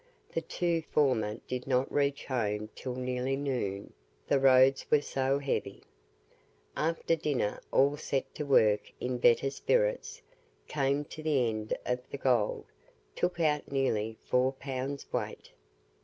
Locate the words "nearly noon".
2.95-3.93